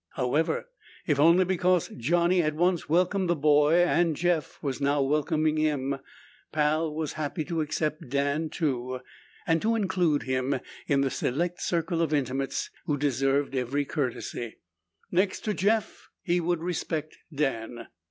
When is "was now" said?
4.63-4.99